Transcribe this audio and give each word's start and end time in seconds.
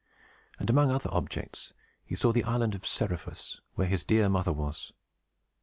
And, 0.57 0.67
among 0.71 0.89
other 0.89 1.11
objects, 1.13 1.73
he 2.03 2.15
saw 2.15 2.31
the 2.31 2.43
island 2.43 2.73
of 2.73 2.87
Seriphus, 2.87 3.59
where 3.75 3.85
his 3.87 4.03
dear 4.03 4.29
mother 4.29 4.51
was. 4.51 4.93